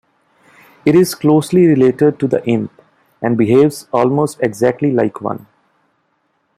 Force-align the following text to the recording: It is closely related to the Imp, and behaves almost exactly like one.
It 0.83 0.95
is 0.95 1.13
closely 1.13 1.67
related 1.67 2.17
to 2.21 2.27
the 2.27 2.43
Imp, 2.47 2.71
and 3.21 3.37
behaves 3.37 3.87
almost 3.93 4.39
exactly 4.41 4.91
like 4.91 5.21
one. 5.21 5.45